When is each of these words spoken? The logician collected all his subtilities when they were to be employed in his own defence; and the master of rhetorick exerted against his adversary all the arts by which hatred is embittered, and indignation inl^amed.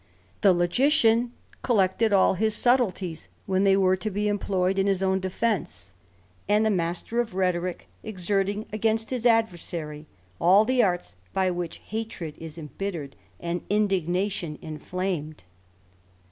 The 0.41 0.51
logician 0.51 1.31
collected 1.61 2.11
all 2.11 2.33
his 2.33 2.55
subtilities 2.55 3.27
when 3.45 3.65
they 3.65 3.77
were 3.77 3.95
to 3.97 4.09
be 4.09 4.27
employed 4.27 4.79
in 4.79 4.87
his 4.87 5.03
own 5.03 5.19
defence; 5.19 5.91
and 6.49 6.65
the 6.65 6.71
master 6.71 7.19
of 7.19 7.35
rhetorick 7.35 7.85
exerted 8.01 8.65
against 8.73 9.11
his 9.11 9.27
adversary 9.27 10.07
all 10.39 10.65
the 10.65 10.81
arts 10.81 11.17
by 11.33 11.51
which 11.51 11.81
hatred 11.85 12.35
is 12.39 12.57
embittered, 12.57 13.15
and 13.39 13.61
indignation 13.69 14.57
inl^amed. 14.57 15.41